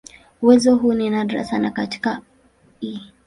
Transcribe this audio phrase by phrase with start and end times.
[0.41, 2.21] Uwezo huu ni nadra sana katika
[2.83, 2.99] "E.